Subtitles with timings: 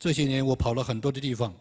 [0.00, 1.54] 这些年我跑了很多的地方，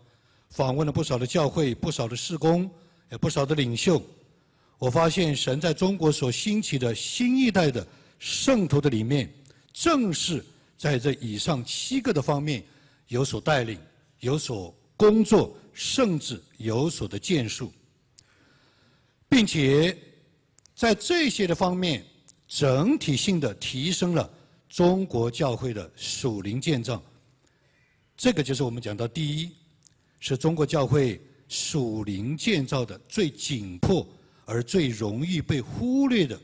[0.49, 2.71] 访问了不少的教会、不少的事工、
[3.11, 4.01] 也不少的领袖。
[4.77, 7.85] 我发现神在中国所兴起的新一代的
[8.17, 9.29] 圣徒的里面，
[9.73, 10.43] 正是
[10.77, 12.63] 在这以上七个的方面
[13.09, 13.77] 有所带领、
[14.21, 17.69] 有所工作，甚至有所的建树，
[19.27, 19.97] 并且
[20.73, 22.05] 在这些的方面
[22.47, 24.31] 整体性的提升了
[24.69, 27.03] 中国教会的属灵建造。
[28.19, 29.49] 这个就是我们讲到第一，
[30.19, 34.05] 是中国教会属灵建造的最紧迫。
[34.43, 36.41] 而最容易被忽略的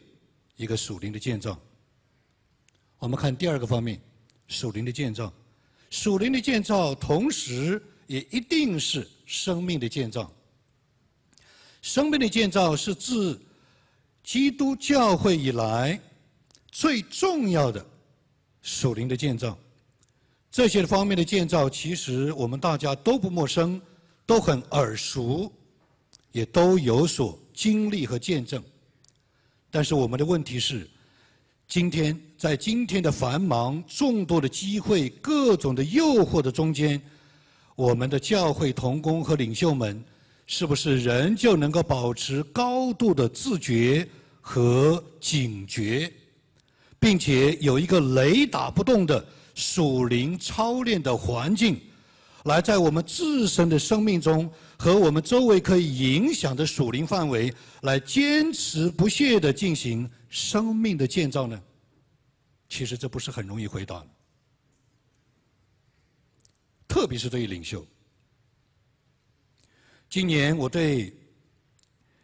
[0.57, 1.59] 一个属灵的建造，
[2.99, 3.99] 我们看第二个方面，
[4.47, 5.33] 属灵的建造。
[5.89, 10.31] 属灵的建造，同时也一定是生命的建造。
[11.81, 13.41] 生命的建造是自
[14.23, 15.99] 基督教会以来
[16.69, 17.83] 最重要的
[18.61, 19.57] 属灵的建造。
[20.55, 23.81] 这些方面的建造，其实我们大家都不陌生，
[24.25, 25.51] 都很耳熟，
[26.31, 27.37] 也都有所。
[27.53, 28.63] 经历和见证，
[29.69, 30.89] 但是我们的问题是：
[31.67, 37.01] 今天在今天的繁忙、众多的机会、各种的诱惑的中间，
[37.75, 40.01] 我们的教会同工和领袖们，
[40.47, 44.07] 是不是仍旧能够保持高度的自觉
[44.39, 46.09] 和警觉，
[46.97, 51.81] 并且有一个雷打不动的属灵操练的环境？
[52.43, 61.59] 来，在我们自身的生命中和我们周围可以影响的属灵范围，来坚持不懈地进行生命的建造呢？
[62.69, 64.07] 其实这不是很容易回答的，
[66.87, 67.83] 特别是对于领袖。
[70.07, 71.11] 今年我对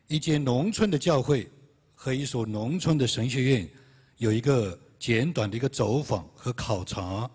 [0.07, 1.49] 一间农村的教会
[1.95, 3.69] 和一所农村的神学院
[4.17, 7.27] 有一个简短的一个走访和考察，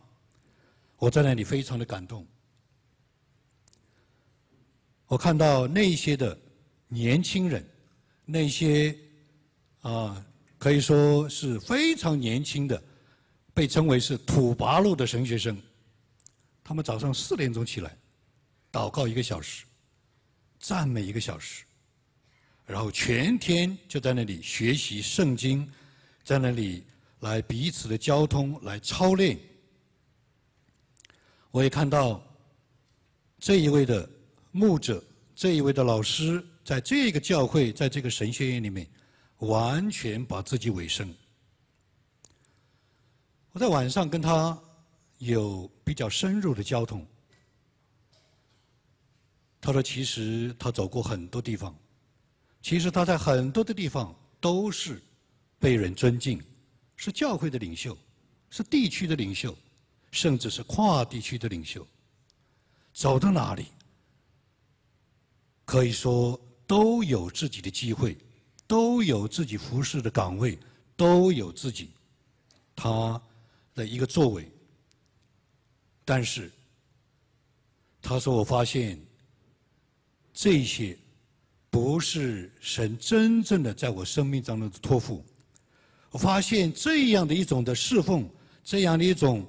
[0.99, 2.25] 我在那里非常的感动。
[5.09, 6.38] 我看到那些的
[6.87, 7.69] 年轻人，
[8.25, 8.97] 那些
[9.81, 10.25] 啊
[10.59, 12.81] 可以说是非常年轻的，
[13.53, 15.60] 被称为是土八路的神学生，
[16.62, 17.97] 他们早上四点钟起来，
[18.71, 19.65] 祷告一个小时，
[20.60, 21.65] 赞美一个小时，
[22.65, 25.69] 然后全天就在那里学习圣经，
[26.22, 26.84] 在那里
[27.21, 29.38] 来彼此的交通来操练。
[31.50, 32.22] 我也看到
[33.38, 34.09] 这一位的。
[34.53, 35.04] 牧者
[35.34, 38.88] 这一位的老师，在这个教会，在这个神学院里面，
[39.41, 41.15] 完全把自己委身。
[43.53, 44.59] 我在晚上跟他
[45.19, 47.06] 有比较深入的交通。
[49.60, 51.77] 他说：“其实他走过很多地方，
[52.62, 55.03] 其实他在很多的地方都是
[55.59, 56.43] 被人尊敬，
[56.97, 57.97] 是教会的领袖，
[58.51, 59.57] 是地区的领袖，
[60.11, 61.87] 甚至是跨地区的领袖。
[62.93, 63.67] 走到哪里？”
[65.67, 68.17] 可以说都有自己的机会，
[68.67, 70.59] 都有自己服侍的岗位，
[70.97, 71.91] 都有自己
[72.75, 73.21] 他
[73.75, 74.49] 的一个作为。
[76.05, 76.51] 但是
[78.01, 78.97] 他说：“我发现
[80.33, 80.97] 这些
[81.69, 85.25] 不是神真正的在我生命当中的托付。
[86.11, 88.28] 我发现这样的一种的侍奉，
[88.65, 89.47] 这样的一种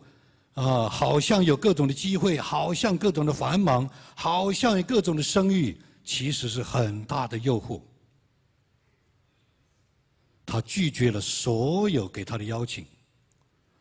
[0.53, 7.81] 啊，好像有各种的机会，好像各种的繁忙，好像有各种的声誉。”其实是很大的诱惑，
[10.45, 12.85] 他拒绝了所有给他的邀请，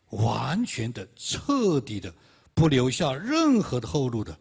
[0.09, 2.13] 完全的、彻底的，
[2.53, 4.37] 不留下任何的后路的，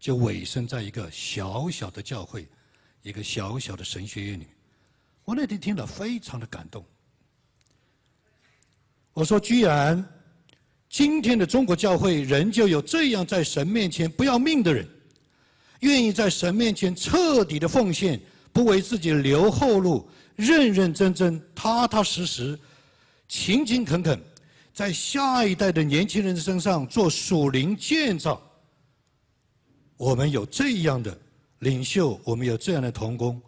[0.00, 2.48] 就委身在一个小小的教会，
[3.02, 4.46] 一个小小的神学院里。
[5.26, 6.82] 我那天听了非常的感动。
[9.14, 10.04] 我说：居然
[10.88, 14.86] 今天的中国教会仍旧有这样在神面前不要命的人。
[15.80, 18.20] 愿意在神面前彻底的奉献，
[18.52, 22.58] 不为自己留后路，认认真真、踏踏实实、
[23.28, 24.18] 勤勤恳恳，
[24.72, 28.40] 在下一代的年轻人身上做属灵建造。
[29.96, 31.16] 我们有这样的
[31.60, 33.40] 领袖，我们有这样的同工，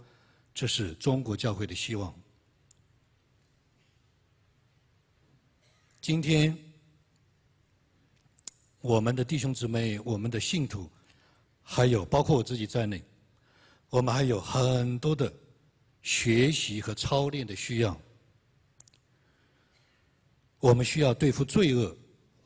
[0.54, 2.14] 这是中国教会的希望。
[6.06, 6.56] 今天，
[8.81, 10.88] 我们的弟兄姊妹，我们的信徒。
[11.64, 13.03] 还有包括我自己在内，
[13.91, 15.35] 我们还有很多的
[16.03, 18.00] 学习和操练的需要。
[20.61, 21.99] 我们需要对付罪恶，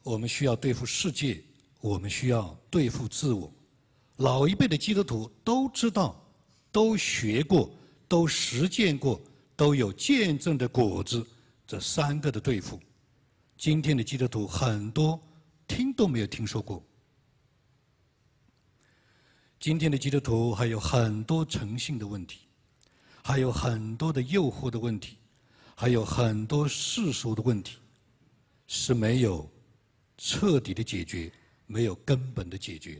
[0.05, 1.39] 我们需要对付世界，
[1.83, 3.53] 我们需要对付自我。
[4.17, 6.19] 老一辈的基督徒都知道，
[6.73, 7.71] 都学过，
[8.09, 9.21] 都实践过，
[9.55, 11.23] 都有见证的果子。
[11.67, 12.81] 这三个的对付，
[13.61, 15.21] 今天的基督徒很多
[15.69, 16.83] 听都没有听说过。
[19.59, 22.39] 今天的基督徒还有很多诚信的问题，
[23.23, 25.19] 还有很多的诱惑的问题，
[25.75, 27.77] 还有很多世俗的问题，
[28.67, 29.47] 是没有
[30.17, 31.31] 彻底的解决，
[31.67, 32.99] 没有根本的解决。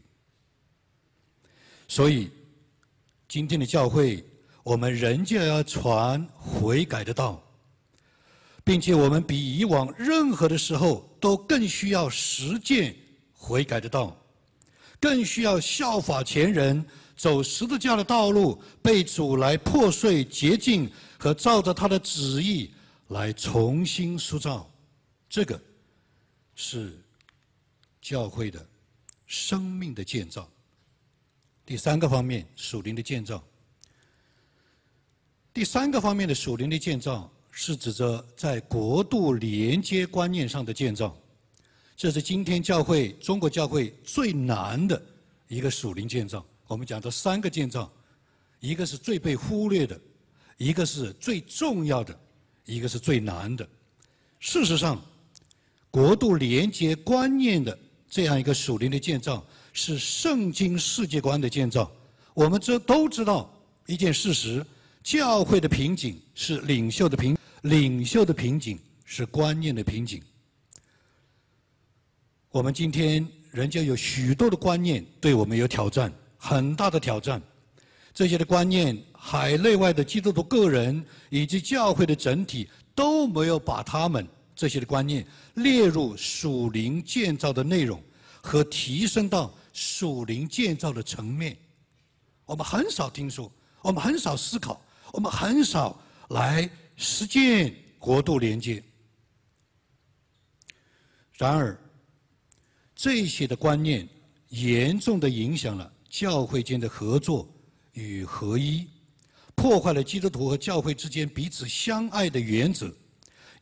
[1.89, 2.31] 所以，
[3.27, 4.23] 今天的教会，
[4.63, 7.43] 我们仍旧要传悔改的道，
[8.65, 12.95] 并且我们比以往任何的时候都更需要实践
[13.33, 14.17] 悔改的道。
[15.01, 16.85] 更需要效法前人，
[17.17, 22.71] 走十字架的道路，被主来破碎、洁净和照着他的旨意
[23.09, 24.71] 来重新塑造。
[25.29, 25.59] 这个
[26.55, 27.03] 是
[28.03, 28.69] 教会的
[29.27, 30.47] 生命的建造。
[31.65, 33.43] 第三个方面，属灵的建造。
[35.55, 41.17] 第三个方面的属灵的建造，是指着在国度连接观念上的建造。
[41.97, 45.01] 这是今天教会中国教会最难的
[45.49, 46.45] 一个属灵建造。
[46.67, 47.93] 我们讲的三个建造，
[48.61, 50.01] 一个是最被忽略的，
[50.57, 52.19] 一个是最重要的，
[52.65, 53.69] 一个是最难的。
[54.39, 54.99] 事实上，
[55.91, 57.77] 国度连接观念的
[58.09, 61.91] 这样一个属灵的建造，是圣经世界观的建造。
[62.33, 63.53] 我们这都知道
[63.87, 64.65] 一件事实：
[65.03, 70.23] 教会的瓶颈是领袖的瓶颈，领袖的瓶颈是观念的瓶颈。
[72.51, 77.41] 我们今天人家有许多的观念对我们有挑战，很大的挑战。
[78.13, 84.27] 这些的观念，海内外的基督徒个人以及教会的整体都没有把他们
[84.57, 85.25] 这些的观念
[85.55, 88.03] 列入属灵建造的内容
[88.43, 91.57] 和提升到属灵建造的层面。
[92.47, 95.97] 我们很少听说，我们很少思考，我们很少
[96.31, 96.69] 来
[97.01, 98.83] 实践国度连接。
[101.33, 101.77] 然而。
[103.03, 104.07] 这些的观念
[104.51, 107.51] 严重的影响了教会间的合作
[107.93, 108.87] 与合一，
[109.55, 112.95] 破坏了基督徒和教会之间彼此相爱的原则，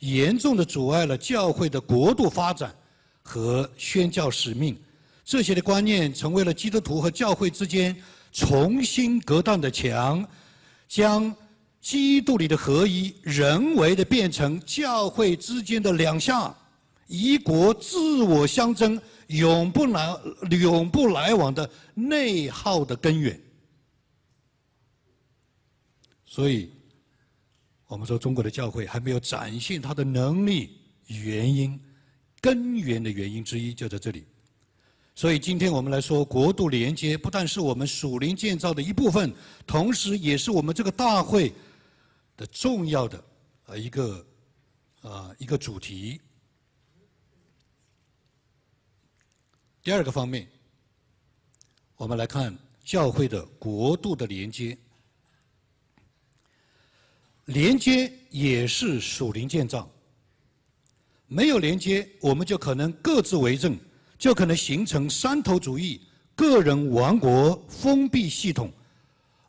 [0.01, 2.75] 严重的阻碍了教会的国度发展
[3.23, 4.77] 和宣教使命。
[5.25, 7.95] 这些的观念成为了基督徒和教会之间
[8.33, 10.29] 重新隔断的墙，
[10.89, 11.33] 将
[11.81, 16.55] 基督里的合一人为的变成教会之间的两下，
[17.07, 19.01] 一国自我相争。
[19.29, 20.17] 永不来、
[20.59, 23.39] 永不来往的内耗的根源。
[26.25, 26.71] 所以，
[27.87, 30.79] 我们说中国的教会还没有展现它的能力，
[31.09, 31.79] 原因、
[32.41, 34.25] 根源的原因之一就在这里。
[35.15, 39.31] 所以，今天我们来说国度连接，不但是我们属灵建造的一部分，
[39.67, 41.53] 同时也是我们这个大会
[42.39, 43.23] 的重要的
[43.67, 44.27] 啊一个
[45.03, 46.19] 啊一个主题。
[49.83, 50.49] 第二个方面，
[51.97, 54.79] 我们来看教会的国度的连接。
[57.47, 59.91] 连接也是属灵建造。
[61.27, 63.77] 没有连接，我们就可能各自为政，
[64.17, 66.03] 就可能形成山头主义、
[66.37, 68.73] 个人王国、封闭系统，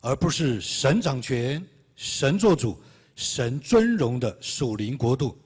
[0.00, 1.64] 而不是神掌权、
[2.02, 2.80] 神做主、
[3.14, 5.36] 神尊荣的属灵国度。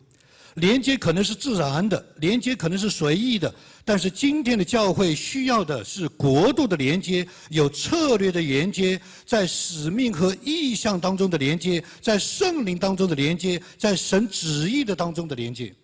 [0.54, 3.52] 连接可能是自然的，连接可能是随意的，
[3.84, 15.75] 但是今天的教会需要的是国度的连接，有策略的连接，在使命和意向当中的连接，在圣灵当中的连接，在神旨意的当中的连接。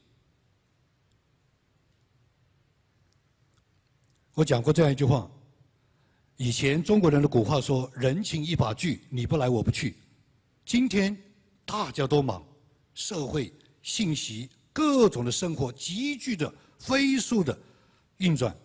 [4.34, 5.28] 我讲过这样一句话：
[6.36, 9.96] 以前中国人的古话说“人情一把锯，你不来我不去”，
[10.64, 11.16] 今天
[11.64, 12.44] 大家都忙，
[12.94, 13.52] 社会
[13.82, 14.48] 信息。
[14.72, 17.58] 各种的生活急剧的飞速的
[18.18, 18.56] 运转，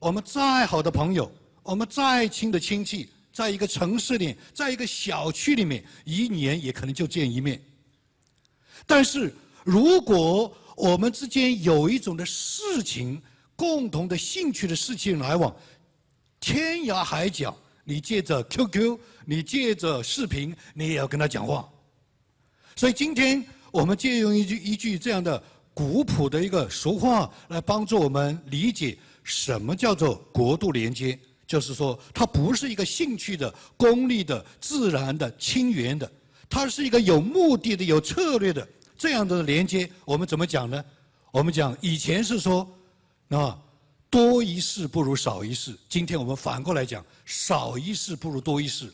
[0.00, 1.30] 我们再好的朋友，
[1.62, 7.62] 我们再亲的亲戚，在一个城市里，在一个小区里面，一年也可能就见一面。
[8.86, 9.32] 但是，
[9.64, 13.20] 如果我们之间有一种的事情，
[13.54, 15.54] 共同的兴趣的事情来往，
[16.40, 17.56] 天涯海角，
[17.88, 21.66] 你借着 QQ，你借着视频，你也要跟他讲话。
[22.76, 23.42] 所以今天。
[23.70, 25.40] 我们借用一句一句这样的
[25.74, 31.16] 古朴的一个俗话来帮助我们理解什么叫做国度连接，
[31.46, 36.10] 就是说它不是一个兴趣的、功利的、自然的、亲缘的，
[36.48, 38.66] 它是一个有目的的、有策略的
[38.96, 39.88] 这样的连接。
[40.06, 40.82] 我们怎么讲呢？
[41.30, 42.66] 我们讲以前是说
[43.28, 43.60] 啊，
[44.10, 45.76] 多一事不如少一事。
[45.88, 48.92] 今天我们反过来讲，少一事不如多一事。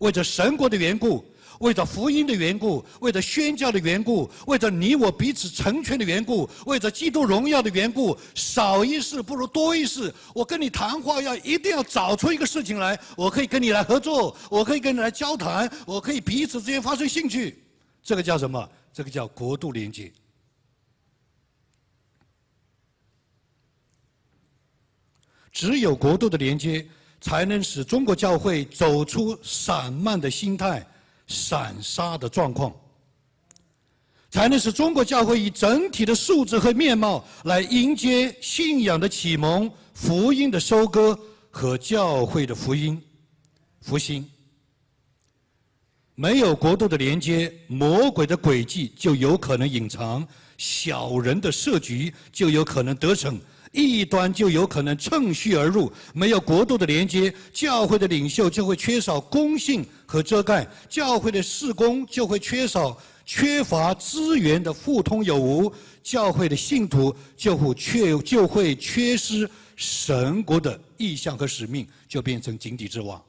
[0.00, 1.24] 为着神国的缘故。
[1.60, 10.12] 为着福音的缘故，为着宣教的缘故，为着你我彼此成全的缘故，为着基督荣耀的缘故，少一事不如多一事。
[10.34, 17.62] 我跟你谈话要一定要找出一个事情来，我可以跟你来合作，我可以跟你来交谈，我可以彼此之间发生兴趣。
[18.02, 18.68] 这个叫什么？
[18.92, 20.12] 这个叫国度连接。
[25.54, 26.86] 只有国度的连接，
[27.22, 30.86] 才能使中国教会走出散漫的心态。
[31.26, 32.70] 散沙的状况，
[34.30, 41.18] 才能使中国教会以整体的素质和面貌来迎接信仰的启蒙、福音的收割
[41.50, 43.02] 和教会的福音
[43.80, 44.28] 复兴。
[46.14, 53.40] 没有国度的连接，魔鬼的诡计就有可能隐藏，小人的设局就有可能得逞。
[53.74, 73.20] 异端就有可能趁虚而入，没有国度的连接，教会的领袖就会缺少公信和遮盖，教会的事工就会缺少缺乏资源的互通有无，教会的信徒就会缺就会缺失神国的意向和使命，就变成井底之蛙。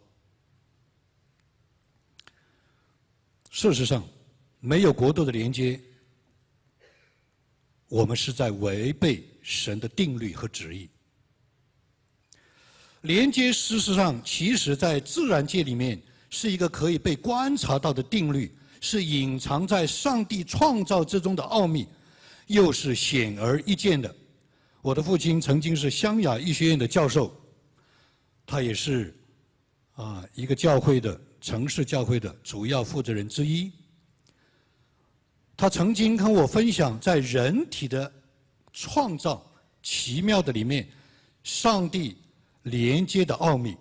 [3.49, 4.07] 事实上，
[4.59, 5.79] 没有国度的连接，
[7.87, 9.23] 我们是在违背。
[9.47, 10.89] 神的定律和旨意，
[13.01, 21.87] 连接事实上，其实在自然界里面是一个可以被观察到的定律，是隐藏在上帝创造之中的奥秘，
[22.47, 24.13] 又是显而易见的。
[24.81, 27.31] 我的父亲曾经是湘雅医学院的教授，
[28.47, 29.15] 他也是
[29.93, 33.71] 啊一个教会的城市教会的主要负责人之一。
[35.55, 38.11] 他曾经跟我分享，在人体的。
[38.77, 39.41] 创造
[39.81, 40.85] 奇妙的里面，
[41.43, 42.17] 上帝
[42.63, 43.77] 连接的奥秘。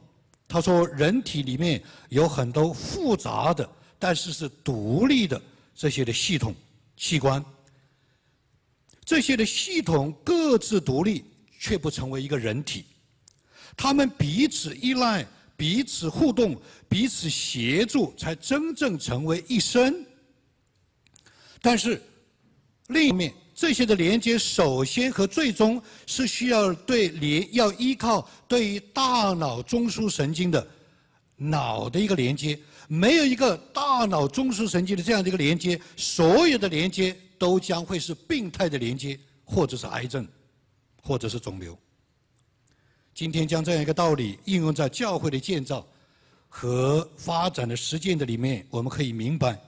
[0.46, 5.42] 他说，人体里面有很多复杂的，但是是独立的
[5.74, 6.54] 这些的系统
[6.96, 7.44] 器官。
[9.04, 11.24] 这些的系统各自独立，
[11.58, 12.84] 却不成为一个人体。
[13.76, 16.56] 他们彼此依赖、彼此互动、
[16.88, 20.06] 彼此协助，才真正成为一生。
[21.60, 22.00] 但是
[22.86, 23.34] 另一面。
[23.54, 30.66] 这些的连接，首先和最终是需要对连要依靠对于大脑中枢神经的
[31.36, 32.58] 脑的一个连接。
[32.88, 40.26] 没有一个大脑中枢神经的这样的一个连接，所有的连接都将会是病态的连接，或者是癌症，
[41.00, 41.78] 或者是肿瘤。
[43.14, 45.86] 今天将这样一个道理应用在教会的建造
[46.48, 49.58] 和发展的实践的里面，我们可以明白：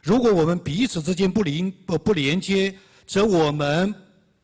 [0.00, 2.72] 如果我们彼此之间不连不不连接，
[3.08, 3.92] 则我们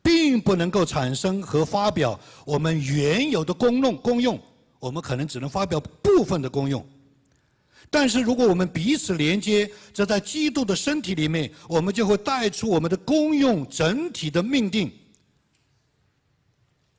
[0.01, 4.41] 并不能够产生和发表我们原有的功用，功用，
[4.79, 6.83] 我们可能只能发表部分的功用。
[7.91, 14.91] 但是如果我们彼此连接，则在基督的身体里面，我们就会带出我们的功用整体的命定。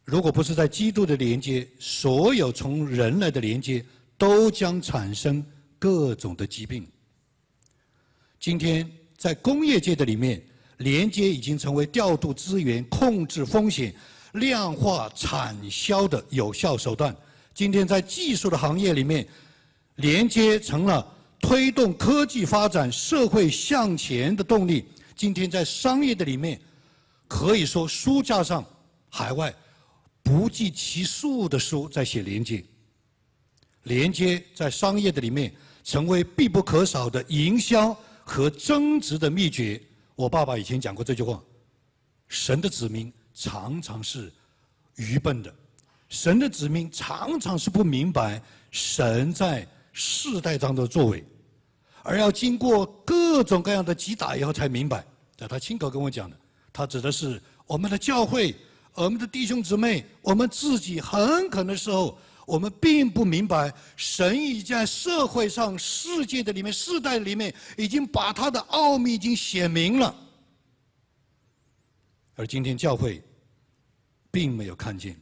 [0.05, 3.85] 如果不是在基督的连接，所有从人来的连接
[4.17, 5.45] 都将产生
[5.81, 6.87] 各种的疾病。
[8.39, 10.41] 今天在工业界的里面。
[10.79, 13.95] 连接已经成为调度资源、控制风险、
[14.33, 17.15] 量化产销的有效手段。
[17.55, 19.27] 今天在技术的行业里面，
[19.97, 21.07] 连接成了
[21.41, 24.85] 推动科技发展、社会向前的动力。
[25.15, 26.61] 今天在商业的里面，
[27.27, 28.63] 可以说书架上
[29.09, 29.55] 海外
[30.23, 32.63] 不计其数的书在写连接。
[33.85, 35.51] 连接在商业的里面
[35.85, 39.81] 成为必不可少的营销和增值的秘诀。
[40.17, 41.41] 我爸爸以前讲过这句话：
[42.27, 44.33] 神的子民常常是
[44.97, 45.55] 愚笨的，
[46.09, 51.23] 神的子民常常是不明白神在世代当中的作为，
[52.03, 55.07] 而要经过各种各样的击打以后才明白。
[55.37, 56.37] 在他亲口跟我讲的，
[56.73, 58.57] 他指的是我们的教会、
[58.95, 62.19] 我们的弟兄姊妹、我们自己，很可能时候。
[62.47, 70.15] 我们并不明白，神已在社会上、世界的里面、世代里面，已经把他的奥秘已经显明了，
[72.37, 73.21] 而今天教会
[74.31, 75.21] 并没有看见。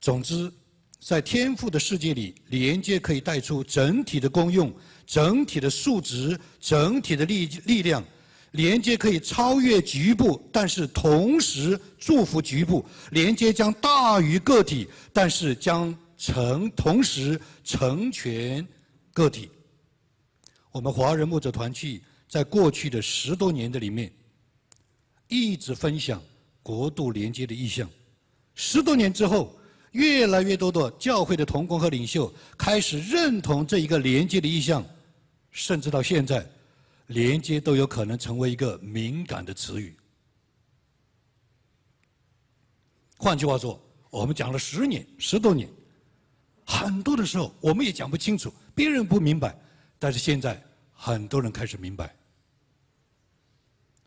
[0.00, 0.50] 总之，
[0.98, 4.74] 在天赋的世界里，连接可以带出整体的功用、
[5.06, 8.02] 整体的数值、整体的力力量。
[8.54, 18.64] 连接可以超越局部，但是同时祝福局部；连接将大于个体，但是将成同时成全
[19.12, 19.50] 个体。
[20.70, 24.12] 我们华人牧者团契在过去的十多年的里面，
[25.26, 26.22] 一直分享
[26.62, 27.90] 国度连接的意向。
[28.54, 29.52] 十多年之后，
[29.90, 34.84] 越来越多的教会的同工和领袖开始认同这一个连接的意向，
[35.50, 36.48] 甚至到现在，
[37.06, 39.96] 连接都有可能成为一个敏感的词语。
[43.16, 43.80] 换句话说，
[44.10, 45.68] 我们讲了十年、十多年，
[46.66, 49.58] 很多的时候我们也讲不清楚，别人不明白，
[49.98, 52.14] 但是现在很多人开始明白，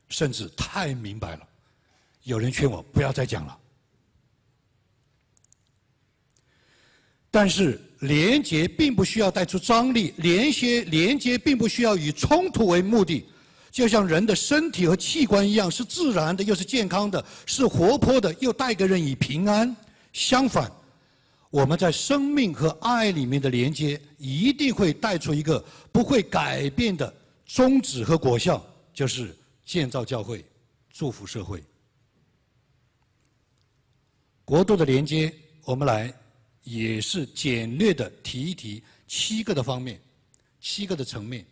[0.10, 1.48] 甚至太明白了。
[2.24, 3.60] 有人劝我不要再讲了。
[7.30, 13.26] 但是连接并不需要带出张力，连接连接并不需要以冲突为目的，
[13.72, 19.76] 就像人的身体和器官一样，是自然的，又是健康的，是活泼的，又带给人以平安。
[20.14, 20.72] 相反，
[21.50, 27.12] 我们在生命和爱里面的连接，一定会带出一个不会改变的
[27.46, 28.64] 宗旨和果效，
[28.94, 29.36] 就是
[29.66, 30.46] 建造教会，
[30.94, 31.64] 祝福社会。
[34.46, 35.34] 国度的连接，
[35.66, 36.14] 我们来。
[36.68, 39.98] 也是简略的提一提七个的方面，
[40.60, 41.46] 七个的层面，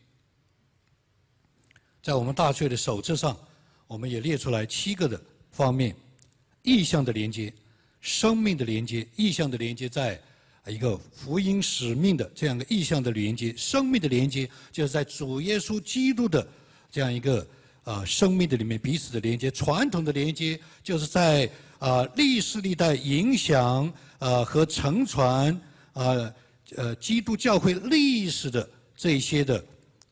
[2.04, 3.38] 在我们大学的手册上，
[3.88, 5.20] 我们也列出来七个的
[5.52, 5.96] 方面：
[6.64, 7.54] 意向的连接、
[8.02, 10.22] 生命的连接、意向的连接，在
[10.68, 16.46] 一个福音使命的这样的意向的连接、生命的连接，就是在主耶稣基督的
[16.92, 17.48] 这样一个
[17.86, 21.50] 啊生命的里面彼此的连接；传统的连接，就是在
[21.80, 23.92] 啊历史历代影响。
[24.20, 25.54] 呃，和承传
[25.92, 26.34] 啊，
[26.78, 29.66] 呃，基督教会历史的这些的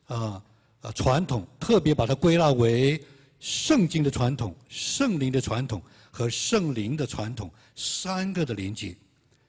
[0.06, 0.40] 啊
[0.82, 3.02] 啊传统，特别把它归纳为
[3.40, 8.94] 圣经的传统、圣灵的传统和圣灵的传统三个的连接，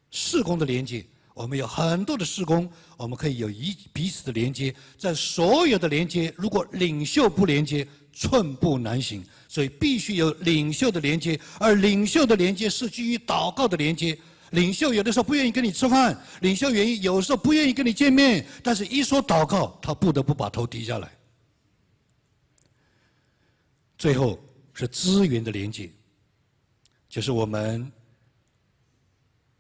[0.10, 1.06] 四工的连接。
[1.36, 4.74] 我们有很多的施工，我们可以有一彼此的连接。
[4.98, 9.24] 在所有的连接，如果领袖不连接，寸步难行。
[9.50, 14.18] 所以必须有领袖的连接，而领袖的连接是基于祷告的连接。
[14.52, 21.12] 领袖有的时候不愿意跟你吃饭，领袖原因有时候不愿意跟你见面，但是一说祷告，他不得不把头低下来。
[23.98, 24.40] 最后
[24.74, 25.90] 是资源的连接，
[27.10, 27.92] 就是我们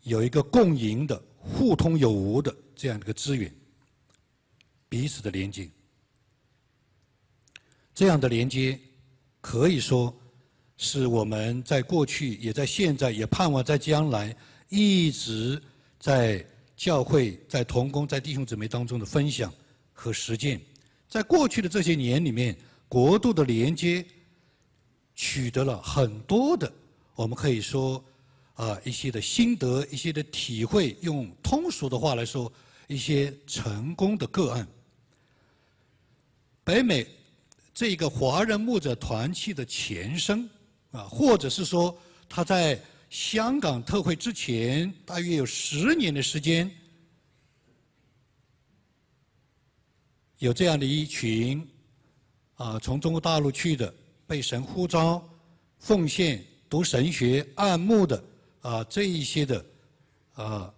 [0.03, 1.21] 有一个共赢的、
[1.53, 3.53] 互通有无的这样一个资源，
[4.89, 5.69] 彼此的连接。
[7.93, 8.77] 这样的连接
[9.39, 10.13] 可以说
[10.77, 14.35] 是我们在过去、也在现在、也盼望在将来。
[14.67, 15.61] 一直
[15.99, 16.43] 在
[16.75, 19.53] 教会、在同工、在弟兄姊妹当中的分享
[19.93, 20.59] 和实践，
[21.07, 22.57] 在过去的这些年里面，
[22.89, 24.03] 国度的连接
[25.13, 26.69] 取得了很多的，
[27.13, 28.03] 我们可以说
[28.55, 32.51] 啊一些的心得、一些的体会，用通俗的话来说，
[32.87, 34.67] 一些成功的个案。
[36.63, 37.07] 北美
[37.73, 40.49] 这个华人牧者团契的前身
[40.91, 42.81] 啊，或者是说他在。
[43.07, 46.69] 香港特会之前，大约有十年的时间，
[50.39, 51.65] 有这样的一群
[52.55, 53.93] 啊，从中国大陆去的，
[54.27, 55.23] 被神呼召
[55.77, 58.21] 奉献、读神学、按牧的
[58.65, 59.63] 啊，这一些的
[60.33, 60.73] 啊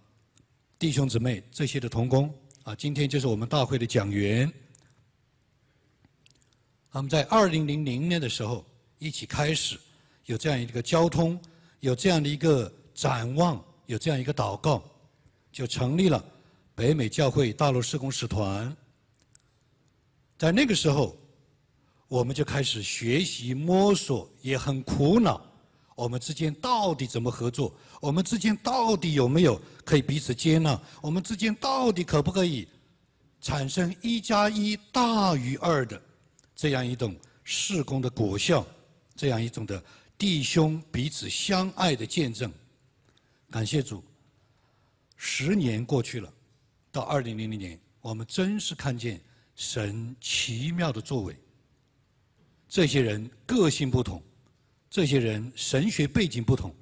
[0.78, 2.30] 弟兄姊妹，这些的同工
[2.64, 4.52] 啊，今天就是我们大会的讲员。
[6.92, 8.62] 他们在二零零零年的时候
[8.98, 9.80] 一起开始
[10.26, 11.40] 有这样一个交通。
[11.80, 14.82] 有这样的一个展望，有这样一个祷告，
[15.52, 16.22] 就成立了
[16.74, 18.76] 北美教会大陆施工使团。
[20.36, 21.16] 在那个时候，
[22.08, 25.40] 我们就开始学习摸索，也很苦恼，
[25.98, 27.74] 我们之间到底怎么合作？
[28.00, 30.80] 我们之间到底有没有可以彼此接纳？
[31.02, 32.68] 我们之间到底可不可以
[33.40, 36.00] 产生一加一大于二的
[36.54, 38.64] 这样一种事工的果效？
[39.16, 39.82] 这样一种的。
[40.16, 42.52] 弟兄彼此相爱的见证，
[43.50, 44.00] 感谢主。
[45.16, 46.32] 十年过去了，
[46.92, 49.20] 到二零零零年，我们真是看见
[49.56, 51.36] 神奇妙的作为。
[52.68, 54.22] 这些人个性不同，
[54.90, 56.74] 这些人神学背景不同，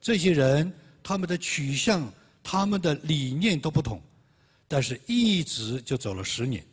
[0.00, 0.72] 这些人
[1.02, 2.10] 他们的取向、
[2.42, 4.00] 他们的理念都不同，
[4.68, 6.64] 但是一直就走了十年。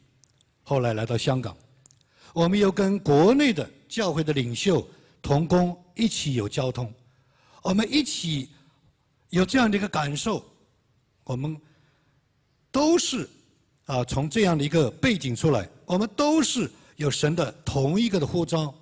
[0.63, 1.55] 后来来到香港，
[2.33, 4.87] 我们又跟国内的教会的领袖
[5.21, 5.77] 同工。
[5.93, 6.91] 一起有交通，
[7.61, 8.49] 我们一起
[9.29, 10.43] 有这样的一个感受，
[11.25, 11.55] 我们
[12.71, 13.29] 都是
[13.85, 18.73] 啊从这样的一个背景出来，我们都是有神的同一个的呼召，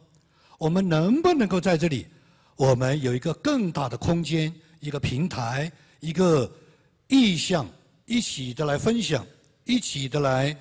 [0.60, 2.06] 我们能不能够在这里，
[2.56, 6.52] 我们有一个更大的空间，一个平台，一个
[7.08, 7.68] 意向，
[8.06, 9.26] 一起的来分享，
[9.66, 10.56] 一起的来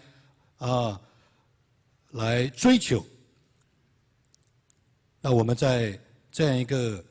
[0.57, 0.99] 啊
[2.13, 3.05] 来追求，
[5.21, 6.01] 那我们在。
[6.31, 7.05] 这样一个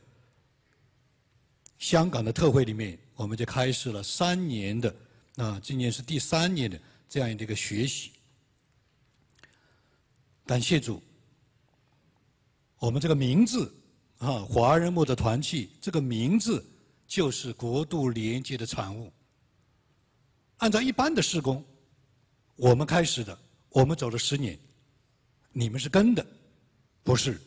[1.79, 4.95] 香港的特会里面，我们就开始了三年的，
[5.35, 8.11] 啊，今年是第三年的这样一个学习。
[10.45, 11.01] 感谢主，
[12.79, 13.73] 我们这个名字
[14.19, 16.63] 啊，华人牧的团契这个名字
[17.07, 19.11] 就是国度连接的产物。
[20.57, 21.63] 按照一般的施工，
[22.55, 23.37] 我们开始的，
[23.69, 24.57] 我们走了十年，
[25.51, 26.25] 你们是跟的，
[27.03, 27.39] 不是？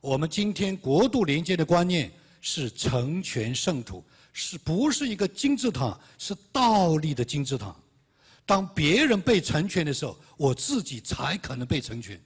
[0.00, 5.98] 我们今天国度连接的观念是成全圣徒，是不是一个金字塔？
[6.18, 7.74] 是倒立的金字塔。
[8.46, 12.18] 当别人被成全的时候，我自己才可能被成全。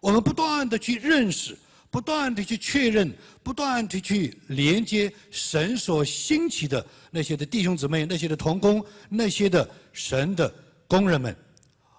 [0.00, 1.56] 我们不断的去认识，
[1.90, 10.52] 不断的去确认，不断的去连接神所兴起的那些的弟兄姊妹、那些的同工、那些的神的
[10.86, 11.34] 工人们。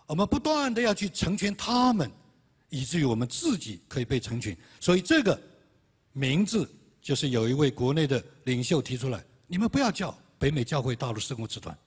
[0.05, 2.09] 我们不断的要去成全他们，
[2.69, 4.57] 以至于我们自己可以被成全。
[4.79, 5.39] 所以这个
[6.13, 6.67] 名字
[7.01, 11.77] 就是有一位国内的领袖提出来：你们不要叫北美教会大陆施工集团。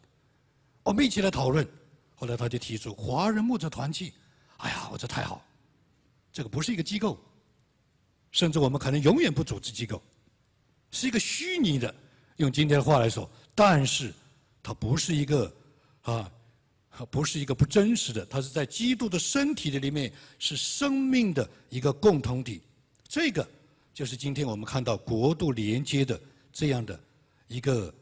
[0.85, 1.67] 我们一起来讨论，
[2.15, 4.13] 后来他就提出华人牧者团契。
[4.59, 5.45] 哎呀，我这太好，
[6.33, 7.19] 这个不是一个机构，
[8.31, 10.03] 甚至我们可能永远不组织机构，
[10.91, 11.95] 是一个虚拟的，
[12.37, 14.13] 用今天的话来说，但是
[14.63, 15.55] 它不是一个
[16.03, 16.31] 啊，
[17.11, 22.63] 不是一个不真实的，它是在基督的身体的里面是生命的一个共同体。
[23.07, 23.47] 这个
[23.93, 26.19] 就是今天我们看到国度连接的
[26.53, 26.99] 这样的
[27.49, 27.95] 一个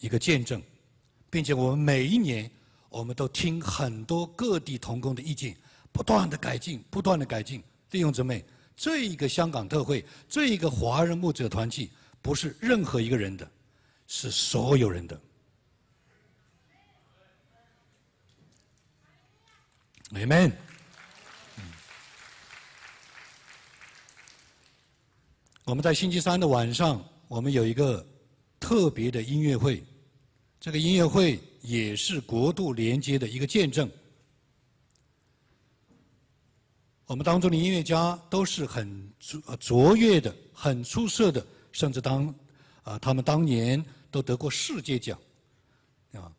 [0.00, 0.60] 一个见证。
[1.28, 2.50] 并且我们每一年，
[2.88, 5.54] 我们都听很多各地同工的意见，
[5.96, 7.64] 不断的改进，不断的改进。
[7.88, 8.44] 弟兄姊妹，
[8.76, 13.50] 这一个香港特会，这一个华人牧者团契，不是任何一个人的，
[14.06, 15.18] 是所有人的。
[20.12, 20.52] Amen。
[25.64, 28.06] 我们在星期三的晚上，我们有一个
[28.60, 29.82] 特别的音乐会。
[30.60, 33.90] 这个音乐会也是国度连接的一个见证。
[37.06, 42.34] 我们当中的音乐家都是很卓卓越的、很出色的，甚至当
[42.82, 45.16] 啊，他们当年都得过世界奖
[46.12, 46.32] 啊。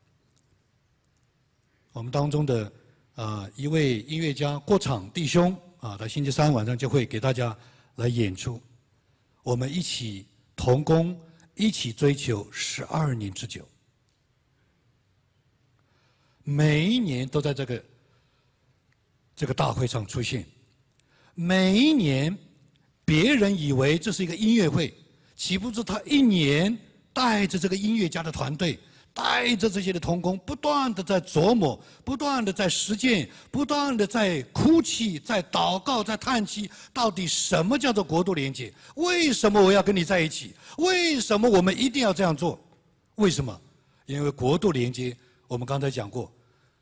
[1.93, 2.71] 我们当中的
[3.15, 7.57] 啊一位音乐家过场弟兄啊，他星期三晚上就会给大家
[7.95, 8.61] 来演出。
[9.43, 11.17] 我们一起同工，
[11.55, 13.65] 一起追求十二年之久。
[16.43, 17.85] 每一年都在这个
[19.33, 20.45] 这个大会上出现，
[21.39, 22.35] 每一年
[23.05, 24.91] 别人以为这是一个音乐会，
[25.35, 26.75] 岂不知他一年
[27.13, 28.79] 带着这个音乐家的团队，
[29.13, 38.73] 带着这些的童工，不断的在琢磨，不断的在实践，不断的在哭泣，在祷告，在叹气，到底什么叫做国度连接？
[38.95, 40.55] 为什么我要跟你在一起？
[40.79, 42.59] 为什么我们一定要这样做？
[43.17, 43.61] 为什么？
[44.07, 45.15] 因为国度连接，
[45.47, 46.33] 我们刚才讲过。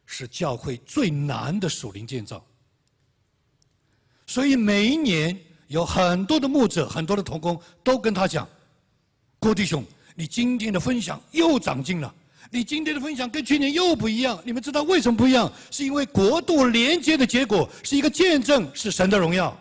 [0.07, 2.45] 是教会最难的属灵建造，
[4.27, 8.47] 所以每一年有很多的牧者、很多的童工都跟他讲
[9.39, 9.83] ：“郭弟兄，
[10.15, 12.13] 你今天的分享又长进了，
[12.49, 14.39] 你今天的分享跟去年又不一样。
[14.43, 15.51] 你们知道为什么不一样？
[15.71, 19.57] 是因为国度连接的结果是一个见证，是神的荣耀。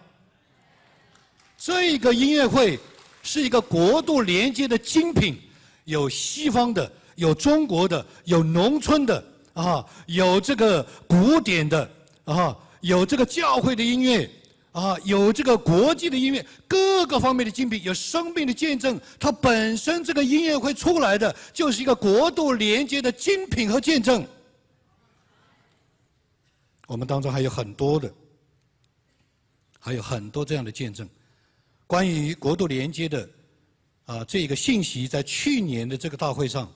[1.59, 2.79] 这个音乐会
[3.23, 5.39] 是一个国度连接的精品，
[5.85, 9.25] 有西方的，有中国的，有农村的。”
[9.55, 11.89] 啊，有这个古典的
[12.25, 14.29] 啊，有这个教会的音乐
[14.75, 19.01] 啊，有这个国际的音乐，各个方面的精品，有生命的见证。
[19.21, 24.27] 它本身这个音乐会出来的，就是一个国度连接的精品和见证。
[26.89, 28.13] 我们当中还有很多的，
[29.79, 31.09] 还有很多这样的见证。
[31.87, 33.29] 关于国度连接的
[34.07, 36.69] 啊，这个信息在去年的这个大会上。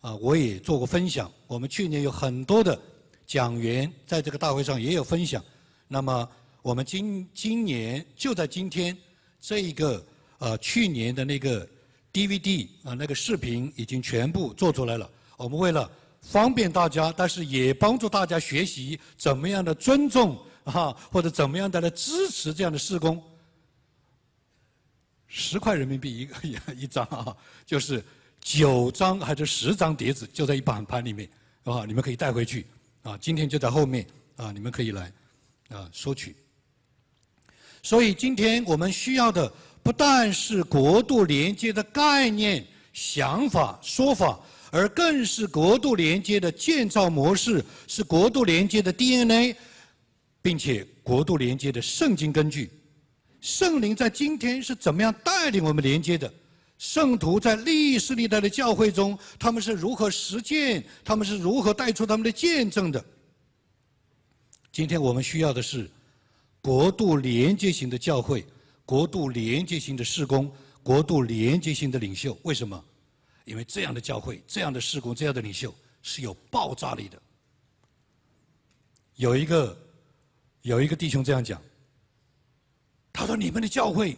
[0.00, 1.32] 啊，我也做过分享。
[1.46, 2.78] 我们去年有很多的
[3.24, 5.42] 讲员在这个大会上也有分享。
[5.88, 6.28] 那么，
[6.64, 8.96] 我们今今年就在今天，
[9.38, 10.02] 这一个
[10.38, 11.68] 呃去年的那个
[12.10, 15.10] DVD 啊那个视频已经全部做出来了。
[15.36, 15.90] 我们为了
[16.22, 23.22] 方便大家，但是也帮助大家学习怎么样的尊重啊，或者怎么样的来支持这样的施工。
[25.26, 28.02] 十块人民币一个一张啊，就是。
[28.40, 31.26] 九张还是十张碟子就在一板盘里面，
[31.62, 32.66] 啊，你们可以带回去，
[33.00, 35.10] 啊，今天就在后面，啊，你们可以来，
[35.70, 36.36] 啊，索取。
[37.84, 49.54] 所以今天我们需要的不但是国度连接的概念、想法、说法，而更是国度连接的建造模式，是国度连接的 DNA，
[50.40, 52.70] 并且国度连接的圣经根据。
[53.42, 56.32] 圣灵在今天是怎么样带领我们连接的？
[56.78, 60.82] 圣徒在历史历代的教会中，他们是如何实践？
[61.04, 63.04] 他们是如何带出他们的见证的？
[64.72, 65.90] 今天我们需要的是
[66.64, 68.42] 国度连接型的教会，
[68.86, 70.50] 国度连接型的事工，
[70.82, 72.34] 国度连接型的领袖。
[72.42, 72.82] 为什么？
[73.44, 77.20] 因为这样的教会、这样的事工、这样的领袖是有爆炸力的。
[79.16, 79.78] 有一个
[80.62, 81.60] 有一个弟兄这样讲，
[83.12, 84.16] 他说：“你们的教会。”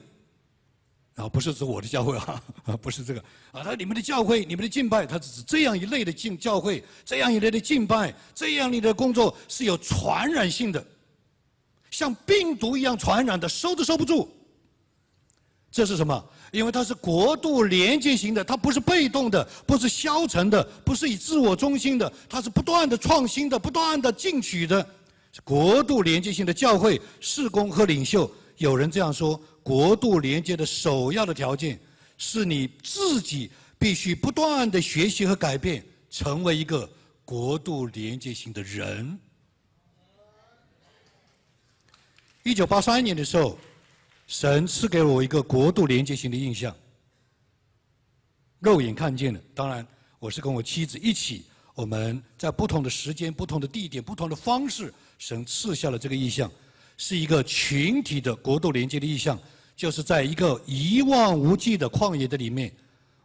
[1.17, 2.43] 啊，不是指我的教会啊，
[2.81, 3.55] 不是这个啊。
[3.55, 10.87] 他说你们的教会，你们的敬拜，他只是这样一类的敬教会，这样一类的敬拜，这样一类的工作是有传染性的，
[11.90, 14.29] 像病毒一样传染的，收都收不住。
[15.70, 16.25] 这是什么？
[16.53, 24.88] 因为它是国度连接型的，它不是被动的，不是消沉的，不是以自我中心的，它是不断的创新的，不断的进取的，
[25.44, 28.31] 国度连接性的教会、事工和领袖。
[28.57, 31.79] 有人这样说：国度连接的首要的条件，
[32.16, 36.88] 是你自己必须不断的学习和改变，成为一个
[37.22, 39.18] 国度连接型的人。
[42.47, 43.59] 一九八三年的时候，
[44.29, 46.73] 神赐给我一个国度连接型的印象，
[48.61, 49.43] 肉眼看见的。
[49.53, 49.85] 当然，
[50.21, 51.43] 我是跟我妻子一起，
[51.75, 56.49] 我们在不同的时间、不同的地点、不同的方式，神赐下了这个意象。
[56.97, 59.37] 是一个群体的国度连接的意象，
[59.75, 62.73] 就是在一个一望无际的旷野的里面，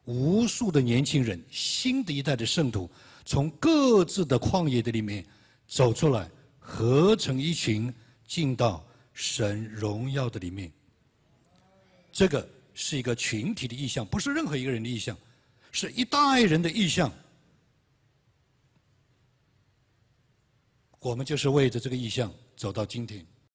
[0.05, 2.89] 无数的年轻人，新的一代的圣徒，
[3.23, 5.23] 从各自的旷野的里面
[5.67, 7.93] 走出来，合成一群，
[8.27, 8.83] 进到
[9.21, 10.71] 神荣耀的里面。
[12.11, 15.15] 这个是一个群体的意向，不是任何一个人的意向，
[15.71, 17.13] 是一代人的意向。
[20.99, 23.23] 我们就是为着这个意向走到今天。